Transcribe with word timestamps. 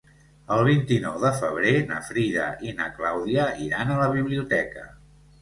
El 0.53 0.61
vint-i-nou 0.67 1.19
de 1.23 1.29
febrer 1.41 1.73
na 1.91 1.99
Frida 2.07 2.47
i 2.71 2.75
na 2.81 2.89
Clàudia 2.97 3.45
iran 3.69 3.93
a 3.93 4.01
la 4.03 4.11
biblioteca. 4.19 4.89